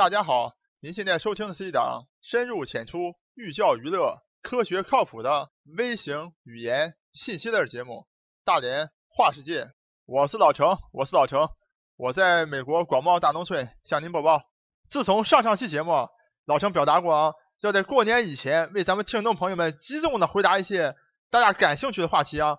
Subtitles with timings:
[0.00, 7.92] 大家好，您现在收听的是一档深入浅出、寓教于乐、科学靠谱的微型语言信息类节目
[8.46, 9.64] 《大连话世界》。
[10.06, 11.50] 我是老程，我是老程，
[11.98, 14.44] 我在美国广袤大农村向您播报。
[14.88, 16.08] 自从上上期节目，
[16.46, 20.96] 老程表达过啊，要在过年以前为咱们听众朋友们集中的回答一些
[21.30, 22.56] 大家感兴趣的话题啊。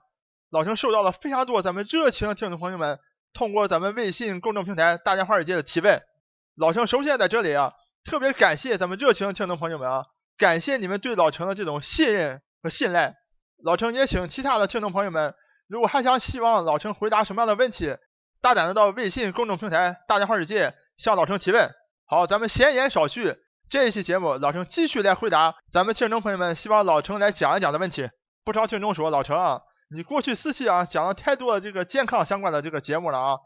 [0.52, 3.00] 老程收到了非常多咱们热情的听众朋友们
[3.34, 6.04] 通过咱们微信公众平台“大连话世界”的提问。
[6.62, 7.74] 老程首先在这里啊，
[8.06, 10.06] 特别感谢咱们热情的听众朋友们啊，
[10.38, 13.16] 感谢你们对老程的这种信任和信赖。
[13.64, 15.34] 老程也请其他的听众朋友们，
[15.68, 17.98] 如果还想希望老程回答什么样的问题，
[18.44, 21.72] 大胆的到微信公众平台“大家好世界”向老程提问。
[22.06, 28.08] 好，咱们闲言少叙，这一期节目老程继续来回答咱们听众朋友们希望老程来讲一讲的问题。
[28.46, 33.38] 不少听众说老程啊，你过去四期啊讲了太多这个健康相关的这个节目了啊，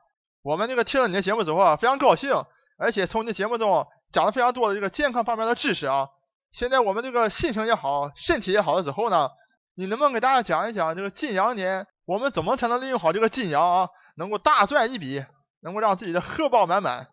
[0.41, 2.43] 我们这个听了你的节目之后啊，非常高兴。
[2.77, 6.07] 而且从你节目中讲了非常多的这个健康方面的知识啊，
[6.51, 9.29] 现在我们这个心情也好，身体也好了之后呢，
[9.75, 15.23] 你能不能给大家讲一讲这个金羊年我们怎么才能利用好这个金羊啊，能够大赚一笔，
[15.61, 17.07] 能够让自己的荷包满满？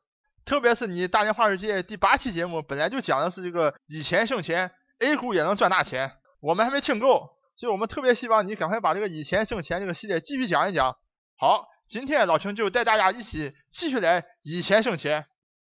[0.44, 10.96] 特别是你大年话世界第八期节目本来就讲的是这个以钱生钱，A 股也能赚大钱，我们还没听够，所以我们特别希望你赶快把这个以钱生钱这个系列继续讲一讲。
[11.38, 15.26] 好，今天老陈就带大家一起继续来以钱生钱。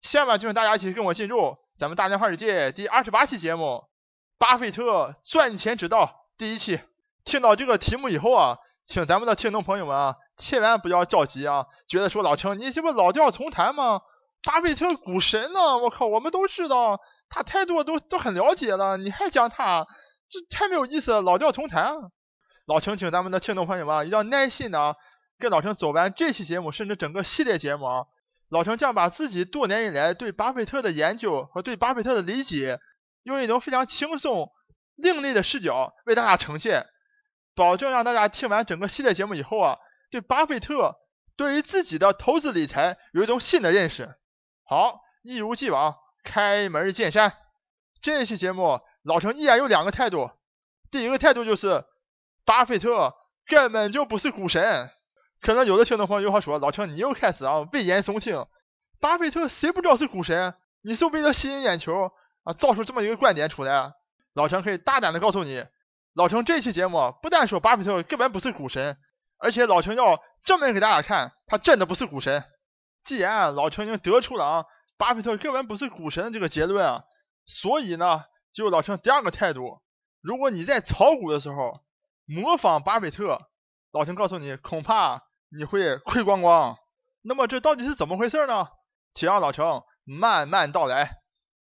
[0.04, 3.64] 下面就请大家一起跟我进入咱们大年华世界第二十八期节目
[4.38, 6.78] 《巴菲特赚钱之道》第一期。
[7.24, 14.02] 听到这个题目以后啊，请咱们的听众朋友们啊，千万不要着急啊，觉得说老程你这不老调重弹吗？
[14.42, 15.78] 巴菲特股神呢？
[15.78, 19.86] 我靠，我们都知道他太多都都很了解了，你还讲他，
[20.28, 21.94] 这太没有意思了，老调重弹。
[22.66, 24.96] 老程请咱们的听众朋友们一定要耐心的
[25.38, 28.04] 跟老程走完这期节目，甚至整个系列节目啊。
[28.54, 32.78] 老程将把自己多年以来对巴菲特的研究和对巴菲特的理解，
[33.24, 34.52] 用一种非常轻松、
[34.94, 36.86] 另类的视角为大家呈现，
[37.56, 39.78] 保证让大家听完整个系列节目以后啊，
[40.08, 40.94] 对巴菲特
[41.36, 44.14] 对于自己的投资理财有一种新的认识。
[44.62, 47.32] 好，一如既往，开门见山。
[48.00, 50.30] 这期节目，老程依然有两个态度。
[50.92, 51.84] 第一个态度就是，
[52.44, 53.16] 巴菲特
[53.48, 54.90] 根本就不是股神。
[55.44, 58.46] 可能有的听众朋友又会说：“老陈，你又开始啊危言耸听，
[58.98, 60.54] 巴菲特谁不知道是股神？
[60.80, 62.12] 你是为了吸引眼球
[62.44, 63.92] 啊，造出这么一个观点出来？”
[64.32, 65.62] 老陈可以大胆的告诉你，
[66.14, 68.96] 老陈这期节目不但说巴菲特根本不是股神，
[69.36, 72.42] 而且老陈要证明给大家看，他真的不是股神。
[73.02, 74.64] 既然老陈已经得出了啊
[74.96, 77.04] 巴菲特根本不是股神的这个结论啊，
[77.44, 78.24] 所以呢，
[78.54, 79.82] 就老陈第二个态度，
[80.22, 81.82] 如果你在炒股的时候
[82.24, 83.42] 模仿巴菲特，
[83.92, 85.22] 老陈告诉你，恐怕。
[85.56, 86.76] 你会亏光光，
[87.22, 88.66] 那么这到底是怎么回事呢？
[89.12, 91.18] 请让老程慢慢道来。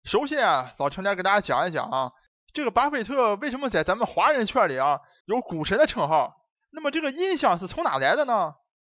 [0.04, 2.12] 首先啊，老程来给大家讲一讲啊，
[2.54, 6.36] 这个巴菲特为什么在咱们华人圈里啊有股神的称号？
[6.72, 8.54] 那么这个印象是从哪来的呢？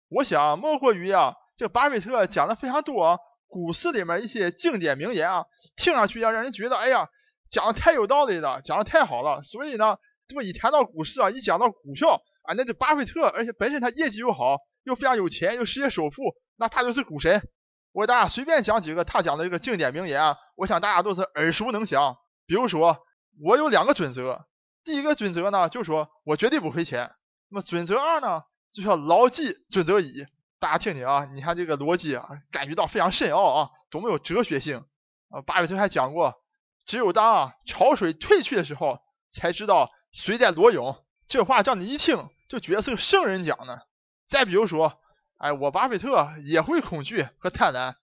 [0.09, 5.45] 我想莫过于啊，这巴菲特讲的非常多股市里面一些经典名言啊，
[5.77, 7.09] 听上去要让人觉得哎呀，
[7.49, 9.45] 讲的太有道理了，讲的太好了。
[9.45, 14.57] 所以呢，这么一谈到股市啊，一讲到股票啊，那就巴菲特，而且本身他业绩又好。
[14.85, 16.23] 又非常有钱，又世界首富，
[16.57, 17.43] 那他就是股神。
[17.93, 22.17] 我给大家随便讲几个他讲的这个经典名言啊，我想大家都是耳熟能详。
[22.47, 22.99] 比如说，
[23.43, 24.45] 我有两个准则，
[24.85, 27.11] 第一个准则呢，就说我绝对不亏钱。
[27.49, 28.43] 那么准则二呢，
[28.73, 30.25] 就叫牢记准则一。
[30.61, 34.85] 大家听听啊，你看这个逻辑啊，感觉到非常深奥啊，多么有哲学性
[35.31, 35.43] 啊！
[35.43, 36.35] 巴菲特还讲过，
[36.87, 41.03] 只有当啊潮水退去的时候，才知道谁在裸泳。
[41.27, 43.87] 这话让你一听就觉得是个圣人讲的。
[44.31, 45.01] 再比如说，
[45.39, 47.97] 哎，我巴菲特也会恐惧和贪婪，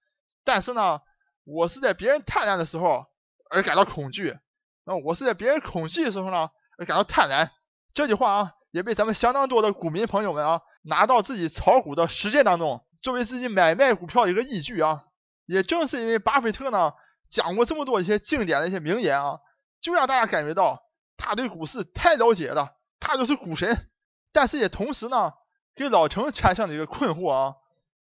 [0.44, 1.00] 但是呢，
[1.46, 3.06] 我是在别人贪婪的时候
[3.50, 4.38] 而感到恐惧，
[4.84, 7.50] 那我是在别人恐惧的时候呢而感到贪婪。
[7.94, 15.06] 这句话啊，也被咱们相当多的股民朋友们啊拿到自己炒股的实践当中，作为自己买卖股票的一个依据啊。
[15.46, 16.92] 也正是因为巴菲特呢
[17.30, 19.40] 讲过这么多一些经典的一些名言啊，
[19.80, 20.84] 就让大家感觉到
[21.16, 23.90] 他对股市太了解了，他就是股神。
[24.34, 25.32] 但是也同时呢。
[25.78, 27.56] 给老程产生了一个困惑啊，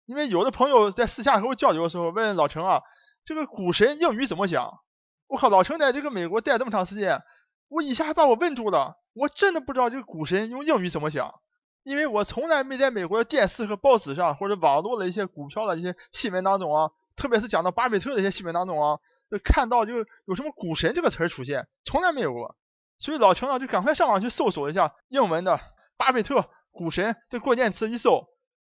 [0.06, 2.81] 因为有的朋友在私下和我交流的时候问老程啊，
[3.25, 4.80] 这个股神英语怎么讲？
[5.27, 7.22] 我靠，老程在这个美国待这么长时间，
[7.68, 11.36] 我一下还把我问住了，我真的不知道这个股神用英语怎么讲，
[11.83, 19.00] 因为我从来没在美国的电视和报纸上或者网络的一些股票的一些新闻当中啊，特别是讲到巴菲特的一些新闻当中啊，
[19.30, 22.56] 就看到就有什么股神这个词儿出现，从来没有过，
[23.00, 25.60] 所以老程呢就赶快上网去搜索一下英文的
[25.98, 26.50] 巴菲特。
[26.75, 28.27] 股神这关键词一搜，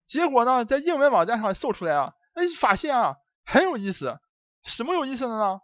[0.07, 3.17] 结果呢，在英文网站上搜出来啊，哎，发现啊
[3.47, 4.21] 很有意思。
[4.63, 5.61] 什么有意思的呢？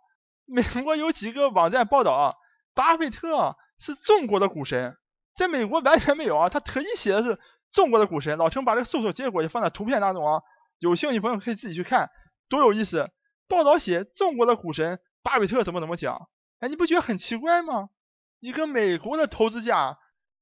[0.47, 2.35] 美国有几个网站报道啊，
[2.75, 4.97] 巴菲特是中国的股神，
[5.37, 7.39] 在美国完全没有啊，他特意写的是
[7.71, 8.39] 中国的股神。
[8.39, 10.43] 老陈把这个搜索结果也放在图片当中啊，
[10.79, 12.11] 有兴趣朋友可以自己去看，
[12.49, 13.11] 多有意思。
[13.49, 16.29] 报道写中国的股神巴菲特怎么怎么讲，
[16.61, 17.91] 哎，你不觉得很奇怪吗？
[18.41, 19.99] 一个美国的投资家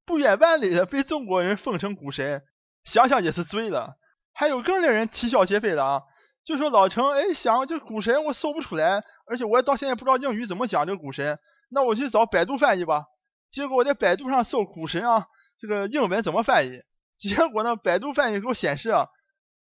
[0.09, 2.43] 不远万里的被中国人奉成股神，
[2.83, 3.99] 想想也是醉了。
[4.33, 6.03] 还有更令人啼笑皆非的啊，
[6.45, 11.39] 就说老程哎想这股神我搜不出来，而且我也到现在不知道英语怎么讲这个股神，
[11.69, 13.05] 那我去找百度翻译吧。
[13.51, 15.27] 结果我在百度上搜股神啊，
[15.59, 16.81] 这个英文怎么翻译？
[17.19, 19.09] 结果呢，百度翻译给我显示啊，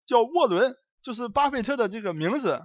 [0.08, 0.74] 叫沃伦，
[1.04, 2.64] 就是巴菲特的这个名字，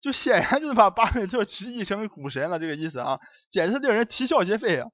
[0.00, 3.20] 就显然就是把巴菲特直译成股神了这个意思啊，
[3.50, 4.88] 简直是令人啼笑皆非啊。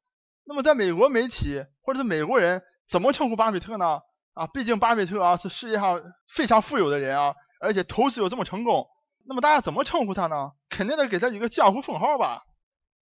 [0.46, 4.00] 那么在美国媒体或者是美国人怎么称呼巴菲特呢？
[4.34, 8.86] 啊，毕竟巴菲特啊是世界上非常富有的人啊，而且投资又这么成功，
[9.26, 10.52] 那么大家怎么称呼他呢？
[10.68, 12.42] 肯定得给他一个江湖封号吧。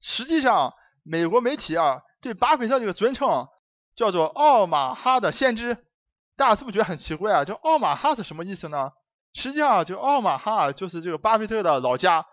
[0.01, 3.49] 实际上，美国媒体啊对巴菲特这个尊称
[3.95, 5.85] 叫做“奥马哈的先知”，
[6.37, 7.45] 大家是不是觉得很奇怪啊？
[7.45, 8.93] 这奥马哈是什么意思呢？
[9.35, 12.25] 实际上，就奥马哈就是这个巴菲特的老家。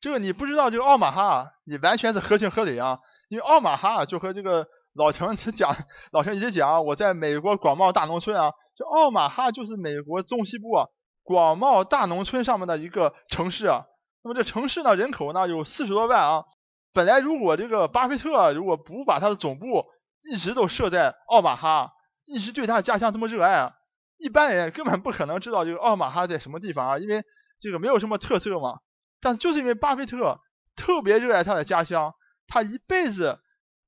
[0.00, 4.66] 这个你不知道这个奥马哈，你完全是合情合理啊，因为奥马哈就和这个。
[4.94, 5.76] 老陈讲，
[6.10, 10.86] 老陈一直讲，我在美国广袤大农村啊，这奥马哈就是美国中西部啊
[11.22, 13.84] 广袤大农村上面的一个城市啊。
[14.24, 16.44] 那么这城市呢，人口呢有四十多万啊。
[16.92, 19.84] 本来如果这个巴菲特如果不把他的总部
[20.20, 21.92] 一直都设在奥马哈，
[22.24, 23.74] 一直对他的家乡这么热爱啊，
[24.16, 27.22] 一般人根本不可能知道这个奥马哈在什么地方啊，因为
[27.60, 28.80] 这个没有什么特色嘛。
[29.20, 30.40] 但就是因为巴菲特
[30.74, 32.14] 特别热爱他的家乡，
[32.48, 33.38] 他一辈子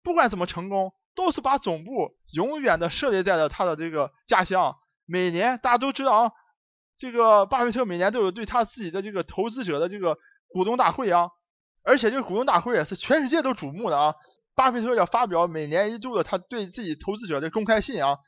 [0.05, 0.93] 不管怎么成功。
[1.17, 4.77] 都是把总部永远的设立在了他的这个家乡。
[5.05, 6.33] 每年大家都知道啊，
[6.97, 10.17] 这个巴菲特每年都有对他自己的这个投资者的这个
[10.49, 11.31] 股东大会啊，
[11.83, 14.15] 而且这个股东大会是全世界都瞩目的啊。
[14.55, 18.19] 巴菲特要发表每年一度的他对自己投资者的公开信啊，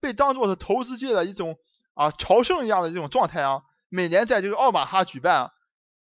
[0.00, 1.56] 被当做是投资界的一种
[1.94, 3.62] 啊朝圣一样的这种状态啊。
[3.88, 5.50] 每年在这个奥马哈举办，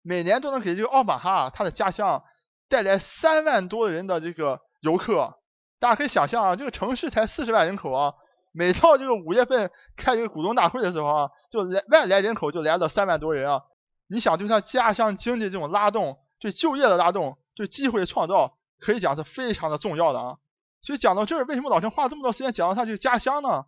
[0.01, 2.23] 每年都能给这个奥马哈他的家乡
[2.69, 5.39] 带来三万多人的这个游客。
[5.79, 8.13] 大家可以想象啊，这个城市才四十万人口啊，
[8.51, 13.63] 每到这个五月份开这个股东大会的时候啊，就来外来人口就来了三万多人啊。
[14.07, 20.37] 你想对他家乡经济这种拉动，对就业的拉动，对机会创造，可以讲是非常的重要的啊。
[20.81, 23.65] 所以讲到这儿，为什么老陈花这么多时间讲到他这个家乡呢？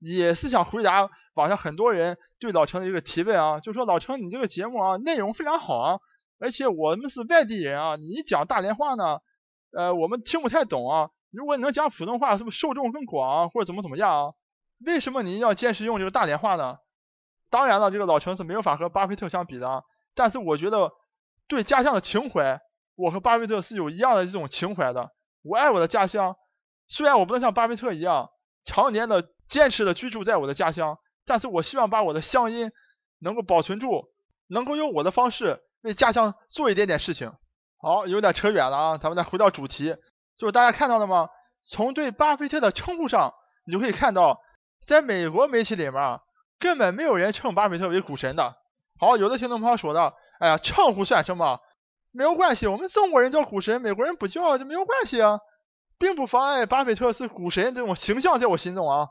[0.00, 6.00] 也是想回答网上很多人对老陈的一个提问啊，就是说老陈你这个节目啊内容非常好啊，
[6.44, 9.20] 而且我们是外地人啊，你讲大连话呢，
[9.72, 11.08] 呃我们听不太懂啊。
[11.30, 14.32] 如果你能讲普通话，是不是受众更广，啊或者怎么怎么样啊？
[14.84, 16.76] 为什么你要坚持用这个大连话呢？
[17.48, 19.84] 当然了，这个老陈是没有法和巴菲特相比的，啊。
[20.14, 20.92] 但是我觉得
[21.48, 22.60] 对家乡的情怀，
[22.94, 25.12] 我和巴菲特是有一样的这种情怀的。
[25.40, 26.36] 我爱我的家乡，
[26.88, 28.28] 虽然我不能像巴菲特一样
[28.66, 32.70] 常年的坚持的居住在我的家乡，但是我希望把我的乡音
[33.18, 34.10] 能够保存住，
[34.46, 37.32] 能够用我的方式为家乡做一点点事情。
[37.78, 39.94] 好，有点扯远了啊，咱们再回到主题。
[40.36, 41.28] 就是大家看到了吗？
[41.62, 43.32] 从对巴菲特的称呼上，
[43.66, 44.40] 你就可以看到，
[44.86, 46.20] 在美国媒体里面啊，
[46.58, 48.56] 根本没有人称巴菲特为股神的。
[48.98, 51.60] 好，有的听众朋友说的，哎呀，称呼算什么？
[52.10, 55.40] 没有关系，我们中国人叫股神，美国人不叫，就没有关系啊，
[55.98, 59.08] 并不妨碍巴菲特是股神这种形象在我心中啊。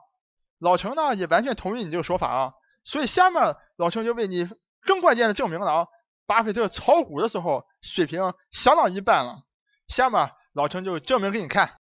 [0.59, 4.49] 老程呢也完全同意你这个说法啊，所以下面老程就为你
[4.85, 5.87] 更关键的证明了啊，
[6.25, 9.43] 巴菲特炒股的时候水平相当一般了。
[9.87, 10.31] 下面。
[10.55, 11.79] 老陈就证明给你看，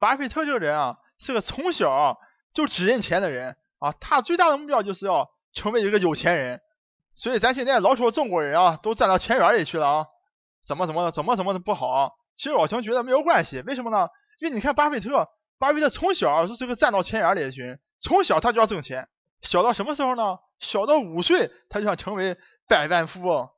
[0.00, 2.18] 巴菲特这个人啊，是个从小
[2.52, 3.92] 就只认钱的人啊。
[4.00, 6.60] 他最大的目标就是要成为一个有钱人。
[7.14, 10.06] 所以咱现在老说中国人啊，都站到钱眼里去了啊，
[10.66, 12.16] 怎么怎么怎么怎么不好？
[12.34, 14.08] 其实老陈觉得没有关系，为什么呢？
[14.40, 15.28] 因为你看巴菲特，
[15.60, 19.08] 巴菲特从小就是个站到钱眼里的群，从小他就要挣钱，
[19.42, 20.38] 小到什么时候呢？
[20.58, 23.48] 小到五岁他就想成为百万富翁，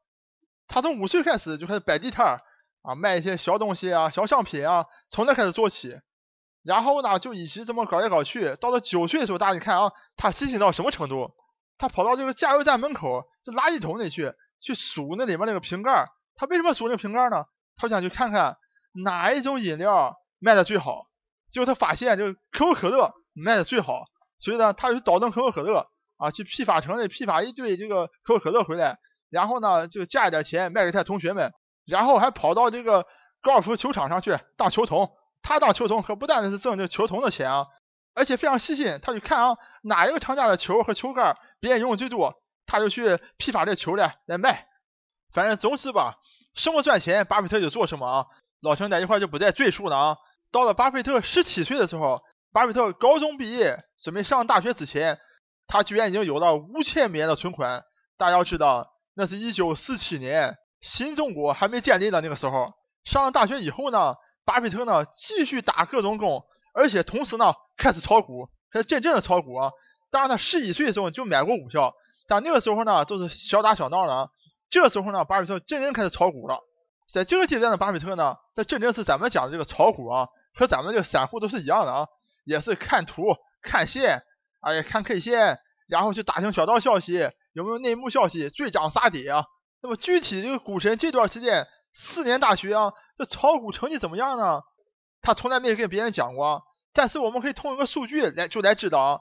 [0.70, 2.40] 他从五岁开始就开始摆地摊儿。
[2.82, 6.00] 啊，卖一些小东西啊，小商品啊，从那开始做起，
[6.62, 11.30] 然后呢，就一直这么搞来搞去，到了九岁的时候，大家你看啊，他细心到什么程度？
[11.76, 16.08] 他跑到这个加油站门口，这垃圾桶里去，去数那里面那个瓶盖。
[16.36, 17.44] 他为什么数那个瓶盖呢？
[17.76, 18.56] 他想去看看
[19.04, 21.04] 哪一种饮料卖的最好。
[21.50, 24.06] 结果他发现，就可口可乐卖的最好，
[24.38, 25.86] 所以呢，他就倒腾可口可乐
[26.16, 28.98] 啊，去批发城里批发一堆这个可口可乐回来，
[29.30, 31.52] 然后呢，就加一点钱卖给他同学们。
[31.86, 33.06] 然后还跑到这个
[33.42, 35.10] 高尔夫球场上去当球童，
[35.42, 37.66] 他当球童可不单是挣这球童的钱啊，
[38.14, 42.34] 而且非常细心，他去看啊哪一个厂家的球和球杆别人用的最多，
[42.66, 44.68] 他就去批发这球来来卖。
[45.32, 46.16] 反正总之吧，
[46.54, 48.26] 什么赚钱，巴菲特就做什么啊。
[48.60, 50.16] 老陈在一块就不再赘述了啊。
[50.52, 52.22] 到了巴菲特十七岁的时候，
[52.52, 55.18] 巴菲特高中毕业，准备上大学之前，
[55.66, 57.84] 他居然已经有了五千美元的存款。
[58.18, 62.72] 大家要知道，那是一九四七年，新中国还没建立的那个时候。
[63.04, 64.14] 上了大学以后呢，
[64.46, 69.72] 巴菲特呢继续打各种工，而且同时呢开始炒股，开始真正的炒股啊。
[70.10, 71.92] 当然，他十几岁的时候就买过股票，
[72.28, 74.28] 但那个时候呢都是小打小闹的啊。
[74.70, 76.58] 这个时候呢，巴菲特真正开始炒股了。
[77.12, 82.06] 在这个阶段的巴菲特呢，他真正是咱们讲的这个炒股啊，和咱们这个散户都是一样的啊，
[82.46, 84.22] 也是看图、看线，
[84.62, 85.58] 哎呀，看 K 线，
[85.88, 89.44] 然后去打听小道消息，有没有内幕消息，追涨杀跌啊。
[89.82, 94.60] 那么具体这个股神这段时间四年大学啊，这炒股成绩怎么样呢？
[95.22, 99.20] 他从来没有跟别人讲过，但是我们可以通过一个数据来就来知道啊，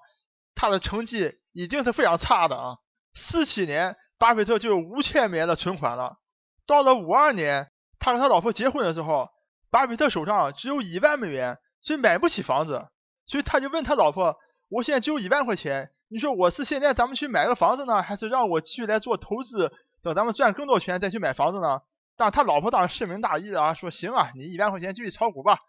[0.55, 2.77] 他的成绩一定是非常差的啊。
[3.13, 6.17] 四七年，巴菲特就有五千美元的存款了，
[6.65, 7.71] 到了五二年。
[8.01, 9.27] 他和他老婆结婚的时候，
[9.69, 12.87] 巴菲特手上只有一万美元，所以买不起房子，
[13.25, 14.37] 所以他就问他老婆
[14.69, 19.71] ：“我现在只有一万块钱，你说我是现在咱们去买个房子呢，还是让我继续来做投资，
[20.03, 21.81] 等咱们赚更多钱再去买房子呢？”
[22.15, 25.59] 但他老婆当然深明大义的啊，说：“行啊，你一万块钱继续炒股吧，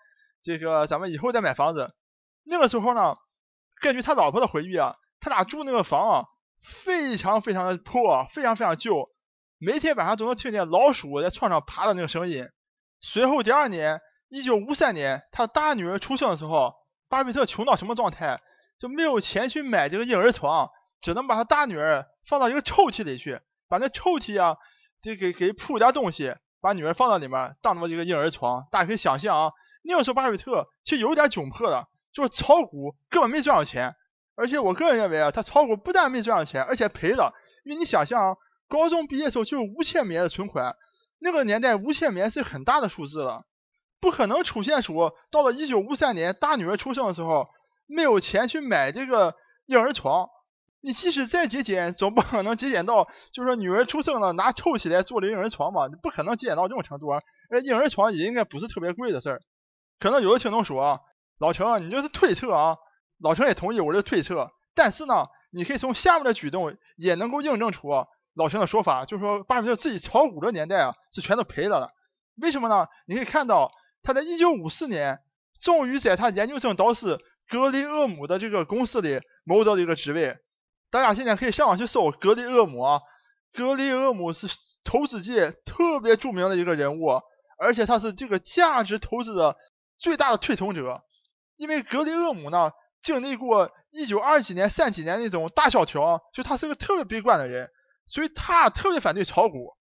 [0.42, 1.94] 这个咱们以后再买房子。”
[2.44, 3.16] 那个时候呢，
[3.80, 6.24] 根据他老婆的回忆啊，他俩住那个房啊，
[6.84, 9.08] 非常非常的破，非常非常旧。
[9.58, 12.48] 每天晚上都能听见老鼠在床上爬的那个声音。
[13.00, 16.74] 随后第二年，一九五三年，他大女儿出生的时候，
[17.08, 18.40] 巴菲特穷到什么状态？
[18.80, 20.70] 就没有钱去买这个婴儿床，
[21.02, 24.56] 只能把他大女儿放到一个抽屉里去，把那抽屉啊，
[25.02, 28.66] 得给给铺点东西，把女儿放到里面，当那么一个婴儿床。
[28.72, 29.52] 大家可以想象啊，
[29.84, 33.94] 那个时候巴菲特其实有点窘迫的，就是炒股根本没赚到钱，
[34.34, 37.34] 而且我个人认为啊，他炒股不但没赚到钱，而且赔了，
[37.64, 38.36] 因为你想象啊。
[38.70, 40.76] 高中毕业时候就有五千美元的存款，
[41.18, 43.44] 那个年代五千美元是很大的数字了，
[43.98, 47.48] 不可能出现说到了一九五三年大女儿出生的时候
[47.90, 49.34] 没有钱去买这个
[49.66, 50.28] 婴儿床。
[50.82, 55.88] 你即使再节俭，总不可能节俭到就是说女儿出生了拿抽起来做了婴儿床嘛？
[55.88, 57.20] 你不可能节俭到这种程度啊！
[57.50, 59.42] 而婴儿床也应该不是特别贵的事儿。
[59.98, 61.00] 可能有的听众说啊，
[61.38, 62.76] 老陈你就是推测啊，
[63.18, 67.90] 老程也同意我这推测，但是呢，你可以从下面的举动也能够印证出。
[68.32, 71.92] 老程的说法就是说，巴菲特自己炒股的年代啊，是全都赔了的。
[72.36, 72.86] 为什么呢？
[73.06, 73.70] 你可以看到，
[74.02, 75.20] 他在1954年
[75.60, 77.18] 终于在他研究生导师
[77.50, 80.38] 格雷厄姆的这个公司里谋得了一个职位。
[80.90, 83.00] 大家现在可以上网去搜格雷厄姆啊，
[83.52, 84.46] 格雷厄姆是
[84.84, 87.20] 投资界特别著名的一个人物，
[87.58, 89.56] 而且他是这个价值投资的
[89.98, 91.02] 最大的推崇者。
[91.56, 97.68] 因为格雷厄姆呢，经历过一九二几年、三几年那种大萧条，就他是个特别悲观的人。
[98.06, 99.76] 所以他特别反对炒股，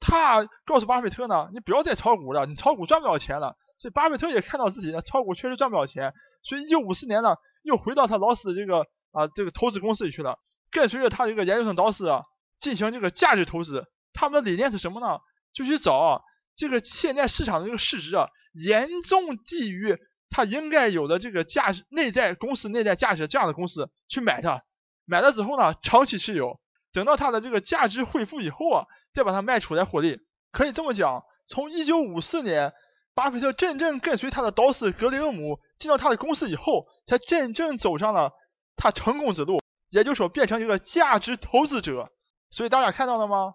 [0.00, 3.56] 他告诉巴菲特呢，你不要再炒股了，你炒股赚不了钱了。
[3.80, 10.38] 所以巴菲特也看到自己呢，炒股确实赚不了钱，所以一九五四年呢，又回到他老师这个啊这个投资公司里去了，
[10.70, 12.24] 跟随着他这个研究生导师啊，
[12.58, 13.86] 进行这个价值投资。
[14.12, 15.18] 他们的理念是什么呢？
[15.54, 16.22] 就去找
[16.56, 19.96] 这个现在市场的这个市值啊，严重低于
[20.28, 24.62] 它应该有的这个价值内在公司内在价值这样的公司去买它，
[25.06, 26.60] 买了之后呢，长期持有。
[26.92, 28.84] 等到它的这个价值恢复以后啊，
[29.14, 30.18] 再把它卖出来获利。
[30.50, 32.72] 可以这么讲，从一九五四年，
[33.20, 38.32] 巴菲特真正跟随他的导师格雷厄姆进到他的公司以后，才真正走上了
[38.76, 39.60] 他成功之路，
[39.90, 42.10] 也就是说变成一个价值投资者。
[42.48, 43.52] 所以大家看到了吗？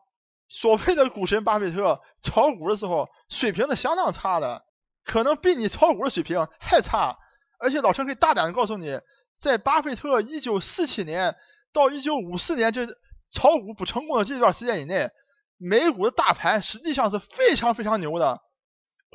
[0.50, 4.64] 所谓的股神巴菲特炒股的时候水平是相当差的，
[5.04, 7.18] 可能比你炒股的水平还差。
[7.58, 9.00] 而且老陈可以大胆的告诉你，
[9.36, 11.36] 在巴菲特一九四七年
[11.74, 12.88] 到一九五四年这。
[13.32, 15.10] 炒股不成功的这段时间以内，
[15.58, 18.40] 美股的大盘实际上是非常非常牛的，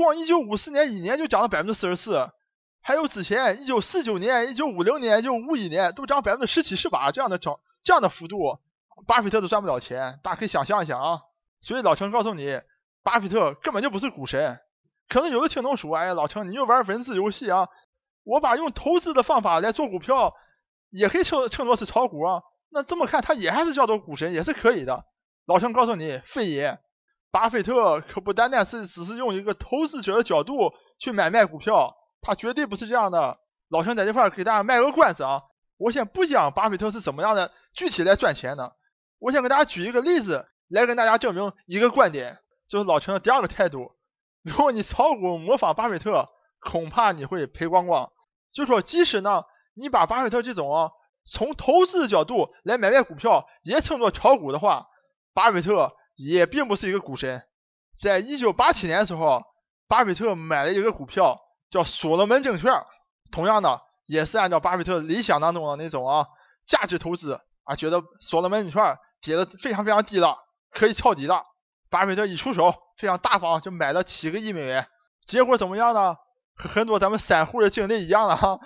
[0.03, 2.31] 光一九五四年一年就涨了百分之四十四，
[2.81, 8.59] 还有之前一九四九年、一九五零年、一九五一年都涨百分之十七、十八这样的涨这样的幅度，
[9.07, 11.21] 巴菲特都赚不了钱，大家可以想象一下啊。
[11.61, 12.61] 所以老陈告诉你，
[13.03, 14.59] 巴菲特根本就不是股神。
[15.09, 17.69] 可能有的听众说，哎，老陈你又玩文字游戏啊？
[18.23, 20.35] 我把用投资的方法来做股票，
[20.91, 22.43] 也可以称称作是炒股啊。
[22.71, 25.05] 那这么看，他也还是叫做股神，也是可以的。
[25.47, 26.79] 老陈告诉你，非也，
[27.31, 33.39] 巴菲特可不单单是只是用一个投资者的角度去买卖股票，他绝对不是这样的。
[33.69, 35.43] 老陈在这块给大家卖个关子啊，
[35.77, 38.75] 我先不讲巴菲特是怎么样的具体来赚钱的，
[39.19, 43.93] 我先给大家举一个例子来跟大家证明一个观点，就是老陈的第二个态度。
[44.43, 46.29] 如果你炒股模仿巴菲特，
[46.61, 48.11] 恐怕你会赔光光。
[48.53, 49.45] 就说即使呢，
[49.75, 50.91] 你把巴菲特这种啊。
[51.27, 54.89] 从投资的角度来买卖股票，也称作炒股的话，
[55.35, 55.95] 巴菲特
[56.27, 57.43] 也并不是一个股神。
[57.99, 59.43] 在一九八七年的时候，
[59.89, 61.39] 巴菲特买了一个股票
[61.71, 62.73] 叫所罗门证券，
[63.31, 66.27] 同样的也是按照巴菲特理想当中的那种啊
[66.67, 70.37] 价值投资啊，觉得所罗门证券跌的非常非常低了，
[70.71, 71.45] 可以抄底了。
[71.89, 74.87] 巴菲特一出手，非常大方，就买了七个亿美元。
[75.27, 76.17] 结果怎么样呢？
[76.55, 78.61] 和很多咱们散户的经历一样的哈，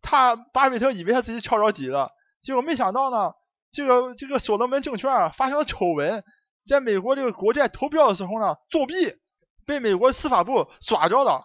[0.00, 2.10] 他巴菲特以为他自己抄着底了，
[2.40, 3.32] 结果没想到呢，
[3.70, 6.24] 这个这个所罗门证券发生了丑闻，
[6.66, 9.14] 在美国这个国债投标的时候呢作弊，
[9.64, 11.44] 被美国司法部抓着了，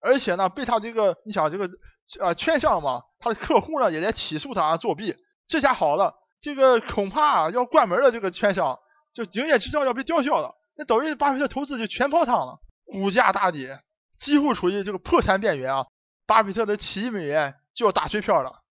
[0.00, 1.70] 而且呢被他这个你想这个
[2.18, 8.78] 呃券商嘛，他的客户呢也在起诉他作弊，这下好了，这个恐怕要关门了，这个券商
[9.12, 13.80] 就营业执照要被吊销了，那等于巴菲特投资就全泡汤了，股价大跌。
[14.18, 15.86] 几乎处于这个破产边缘啊！
[16.26, 18.62] 巴菲特的七亿美元就要打水漂了。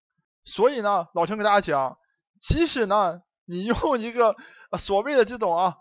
[0.46, 1.98] 所以呢，老陈给大家讲，
[2.40, 4.38] 即使呢你用一个
[4.80, 5.76] 所谓的这种啊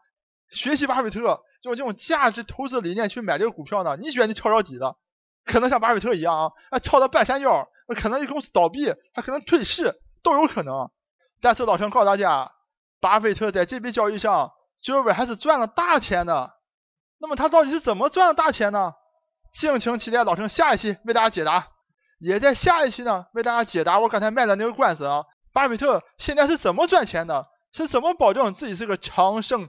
[0.50, 4.98] 学习巴菲特，用这种价值投资理念去买这个股票呢，你觉得你抄着底了，
[5.44, 10.90] 可能像巴菲特一样啊，啊抄到半山腰，可能这公司倒闭，还可能退市都有可能。
[11.40, 12.52] 但是老陈告诉大家，
[13.00, 14.52] 巴菲特在这笔交易上
[14.82, 16.52] 最后还是赚了大钱的。
[17.18, 18.94] 那么他到底是怎么赚的大钱呢？
[19.52, 21.68] 敬请期待老陈下一期为大家解答，
[22.18, 29.68] 也在下一期呢为大家解答我刚才卖的那个关子啊，巴菲特现在是怎么赚钱的，是怎么保证自己是个长胜